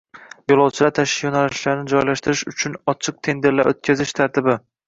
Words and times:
Yo‘lovchilar 0.51 0.93
tashish 0.99 1.19
yo‘nalishlarini 1.27 1.93
joylashtirish 1.93 2.43
uchun 2.55 2.81
ochiq 2.95 3.23
tenderlar 3.29 3.73
o‘tkazish 3.75 4.19
tartibi 4.23 4.61